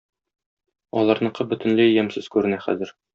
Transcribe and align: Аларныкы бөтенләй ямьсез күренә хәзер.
Аларныкы 1.01 1.47
бөтенләй 1.51 1.93
ямьсез 1.99 2.31
күренә 2.37 2.61
хәзер. 2.69 2.95